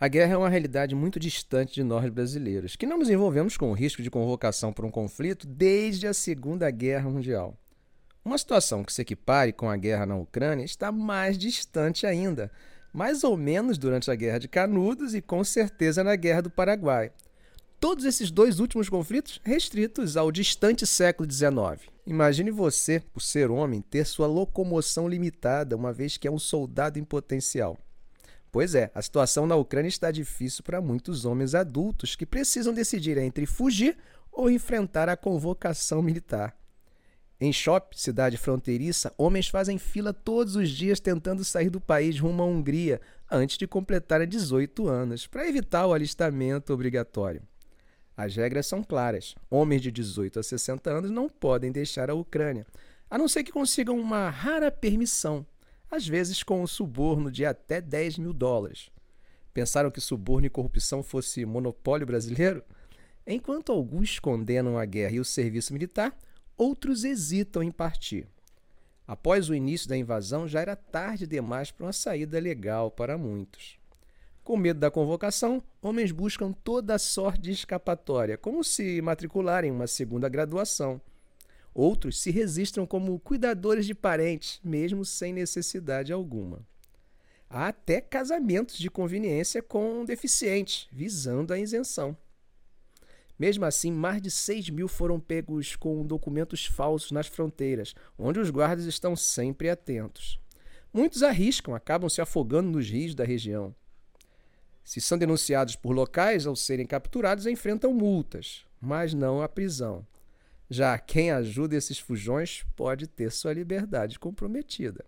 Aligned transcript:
A 0.00 0.06
guerra 0.06 0.34
é 0.34 0.36
uma 0.36 0.48
realidade 0.48 0.94
muito 0.94 1.18
distante 1.18 1.74
de 1.74 1.82
nós 1.82 2.08
brasileiros, 2.08 2.76
que 2.76 2.86
não 2.86 2.98
nos 2.98 3.10
envolvemos 3.10 3.56
com 3.56 3.68
o 3.68 3.74
risco 3.74 4.00
de 4.00 4.08
convocação 4.08 4.72
por 4.72 4.84
um 4.84 4.92
conflito 4.92 5.44
desde 5.44 6.06
a 6.06 6.14
Segunda 6.14 6.70
Guerra 6.70 7.10
Mundial. 7.10 7.58
Uma 8.24 8.38
situação 8.38 8.84
que 8.84 8.92
se 8.92 9.02
equipare 9.02 9.52
com 9.52 9.68
a 9.68 9.76
guerra 9.76 10.06
na 10.06 10.14
Ucrânia 10.14 10.64
está 10.64 10.92
mais 10.92 11.36
distante 11.36 12.06
ainda, 12.06 12.48
mais 12.92 13.24
ou 13.24 13.36
menos 13.36 13.76
durante 13.76 14.08
a 14.08 14.14
Guerra 14.14 14.38
de 14.38 14.46
Canudos 14.46 15.16
e 15.16 15.20
com 15.20 15.42
certeza 15.42 16.04
na 16.04 16.14
Guerra 16.14 16.42
do 16.42 16.50
Paraguai. 16.50 17.10
Todos 17.80 18.04
esses 18.04 18.30
dois 18.30 18.60
últimos 18.60 18.88
conflitos 18.88 19.40
restritos 19.42 20.16
ao 20.16 20.30
distante 20.30 20.86
século 20.86 21.28
XIX. 21.28 21.90
Imagine 22.06 22.52
você, 22.52 23.02
por 23.12 23.20
ser 23.20 23.50
homem, 23.50 23.80
ter 23.80 24.06
sua 24.06 24.28
locomoção 24.28 25.08
limitada, 25.08 25.74
uma 25.74 25.92
vez 25.92 26.16
que 26.16 26.28
é 26.28 26.30
um 26.30 26.38
soldado 26.38 27.00
em 27.00 27.04
potencial. 27.04 27.76
Pois 28.50 28.74
é, 28.74 28.90
a 28.94 29.02
situação 29.02 29.46
na 29.46 29.56
Ucrânia 29.56 29.88
está 29.88 30.10
difícil 30.10 30.64
para 30.64 30.80
muitos 30.80 31.24
homens 31.24 31.54
adultos 31.54 32.16
que 32.16 32.24
precisam 32.24 32.72
decidir 32.72 33.18
entre 33.18 33.44
fugir 33.44 33.96
ou 34.32 34.50
enfrentar 34.50 35.08
a 35.08 35.16
convocação 35.16 36.00
militar. 36.00 36.56
Em 37.40 37.52
Shop, 37.52 37.96
cidade 37.98 38.36
fronteiriça, 38.36 39.12
homens 39.16 39.48
fazem 39.48 39.78
fila 39.78 40.12
todos 40.12 40.56
os 40.56 40.70
dias 40.70 40.98
tentando 40.98 41.44
sair 41.44 41.70
do 41.70 41.80
país 41.80 42.18
rumo 42.18 42.42
à 42.42 42.46
Hungria 42.46 43.00
antes 43.30 43.56
de 43.56 43.66
completar 43.66 44.26
18 44.26 44.88
anos, 44.88 45.26
para 45.26 45.46
evitar 45.46 45.86
o 45.86 45.92
alistamento 45.92 46.72
obrigatório. 46.72 47.42
As 48.16 48.34
regras 48.34 48.66
são 48.66 48.82
claras: 48.82 49.36
homens 49.48 49.82
de 49.82 49.92
18 49.92 50.40
a 50.40 50.42
60 50.42 50.90
anos 50.90 51.10
não 51.12 51.28
podem 51.28 51.70
deixar 51.70 52.10
a 52.10 52.14
Ucrânia, 52.14 52.66
a 53.08 53.16
não 53.16 53.28
ser 53.28 53.44
que 53.44 53.52
consigam 53.52 53.96
uma 53.96 54.28
rara 54.30 54.72
permissão 54.72 55.46
às 55.90 56.06
vezes 56.06 56.42
com 56.42 56.62
um 56.62 56.66
suborno 56.66 57.30
de 57.30 57.44
até 57.44 57.80
10 57.80 58.18
mil 58.18 58.32
dólares. 58.32 58.90
Pensaram 59.52 59.90
que 59.90 60.00
suborno 60.00 60.46
e 60.46 60.50
corrupção 60.50 61.02
fosse 61.02 61.44
monopólio 61.44 62.06
brasileiro? 62.06 62.62
Enquanto 63.26 63.72
alguns 63.72 64.18
condenam 64.18 64.78
a 64.78 64.84
guerra 64.84 65.16
e 65.16 65.20
o 65.20 65.24
serviço 65.24 65.72
militar, 65.72 66.16
outros 66.56 67.04
hesitam 67.04 67.62
em 67.62 67.70
partir. 67.70 68.26
Após 69.06 69.48
o 69.48 69.54
início 69.54 69.88
da 69.88 69.96
invasão, 69.96 70.46
já 70.46 70.60
era 70.60 70.76
tarde 70.76 71.26
demais 71.26 71.70
para 71.70 71.86
uma 71.86 71.92
saída 71.92 72.38
legal 72.38 72.90
para 72.90 73.16
muitos. 73.16 73.78
Com 74.44 74.56
medo 74.56 74.80
da 74.80 74.90
convocação, 74.90 75.62
homens 75.82 76.12
buscam 76.12 76.52
toda 76.52 76.98
sorte 76.98 77.42
de 77.42 77.52
escapatória, 77.52 78.38
como 78.38 78.62
se 78.62 79.00
matricularem 79.02 79.70
em 79.70 79.74
uma 79.74 79.86
segunda 79.86 80.28
graduação 80.28 81.00
Outros 81.78 82.20
se 82.20 82.32
registram 82.32 82.84
como 82.84 83.20
cuidadores 83.20 83.86
de 83.86 83.94
parentes, 83.94 84.60
mesmo 84.64 85.04
sem 85.04 85.32
necessidade 85.32 86.12
alguma. 86.12 86.66
Há 87.48 87.68
até 87.68 88.00
casamentos 88.00 88.76
de 88.76 88.90
conveniência 88.90 89.62
com 89.62 90.04
deficientes, 90.04 90.88
visando 90.90 91.52
a 91.52 91.58
isenção. 91.60 92.16
Mesmo 93.38 93.64
assim, 93.64 93.92
mais 93.92 94.20
de 94.20 94.28
6 94.28 94.70
mil 94.70 94.88
foram 94.88 95.20
pegos 95.20 95.76
com 95.76 96.04
documentos 96.04 96.66
falsos 96.66 97.12
nas 97.12 97.28
fronteiras, 97.28 97.94
onde 98.18 98.40
os 98.40 98.50
guardas 98.50 98.84
estão 98.86 99.14
sempre 99.14 99.70
atentos. 99.70 100.40
Muitos 100.92 101.22
arriscam, 101.22 101.76
acabam 101.76 102.10
se 102.10 102.20
afogando 102.20 102.72
nos 102.72 102.90
rios 102.90 103.14
da 103.14 103.22
região. 103.22 103.72
Se 104.82 105.00
são 105.00 105.16
denunciados 105.16 105.76
por 105.76 105.92
locais, 105.92 106.44
ao 106.44 106.56
serem 106.56 106.86
capturados, 106.86 107.46
enfrentam 107.46 107.94
multas, 107.94 108.64
mas 108.80 109.14
não 109.14 109.40
a 109.40 109.48
prisão. 109.48 110.04
Já 110.70 110.98
quem 110.98 111.30
ajuda 111.30 111.76
esses 111.76 111.98
fujões 111.98 112.64
pode 112.76 113.06
ter 113.06 113.32
sua 113.32 113.54
liberdade 113.54 114.18
comprometida. 114.18 115.04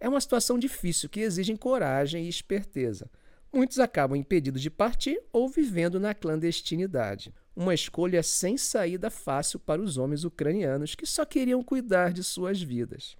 É 0.00 0.08
uma 0.08 0.20
situação 0.20 0.58
difícil 0.58 1.08
que 1.08 1.20
exige 1.20 1.56
coragem 1.56 2.24
e 2.24 2.28
esperteza. 2.28 3.10
Muitos 3.52 3.78
acabam 3.78 4.16
impedidos 4.16 4.62
de 4.62 4.70
partir 4.70 5.20
ou 5.32 5.48
vivendo 5.48 6.00
na 6.00 6.14
clandestinidade. 6.14 7.34
Uma 7.54 7.74
escolha 7.74 8.22
sem 8.22 8.56
saída 8.56 9.10
fácil 9.10 9.58
para 9.58 9.82
os 9.82 9.98
homens 9.98 10.24
ucranianos 10.24 10.94
que 10.94 11.04
só 11.04 11.24
queriam 11.24 11.62
cuidar 11.62 12.12
de 12.12 12.22
suas 12.22 12.62
vidas. 12.62 13.16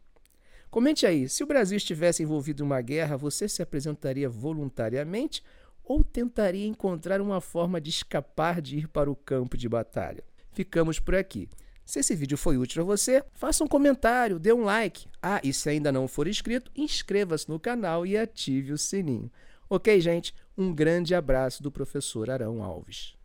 Comente 0.70 1.06
aí, 1.06 1.28
se 1.28 1.42
o 1.42 1.46
Brasil 1.46 1.76
estivesse 1.76 2.22
envolvido 2.22 2.62
em 2.62 2.66
uma 2.66 2.80
guerra, 2.80 3.16
você 3.16 3.48
se 3.48 3.62
apresentaria 3.62 4.28
voluntariamente 4.28 5.42
ou 5.82 6.04
tentaria 6.04 6.66
encontrar 6.66 7.20
uma 7.20 7.40
forma 7.40 7.80
de 7.80 7.88
escapar 7.90 8.60
de 8.60 8.78
ir 8.78 8.88
para 8.88 9.10
o 9.10 9.16
campo 9.16 9.56
de 9.56 9.68
batalha? 9.68 10.22
Ficamos 10.58 10.98
por 10.98 11.14
aqui. 11.14 11.48
Se 11.84 12.00
esse 12.00 12.16
vídeo 12.16 12.36
foi 12.36 12.58
útil 12.58 12.82
a 12.82 12.84
você, 12.84 13.22
faça 13.32 13.62
um 13.62 13.68
comentário, 13.68 14.40
dê 14.40 14.52
um 14.52 14.64
like. 14.64 15.06
Ah, 15.22 15.40
e 15.44 15.52
se 15.52 15.70
ainda 15.70 15.92
não 15.92 16.08
for 16.08 16.26
inscrito, 16.26 16.68
inscreva-se 16.74 17.48
no 17.48 17.60
canal 17.60 18.04
e 18.04 18.18
ative 18.18 18.72
o 18.72 18.78
sininho. 18.78 19.30
Ok, 19.70 20.00
gente? 20.00 20.34
Um 20.56 20.74
grande 20.74 21.14
abraço 21.14 21.62
do 21.62 21.70
professor 21.70 22.28
Arão 22.28 22.60
Alves. 22.60 23.17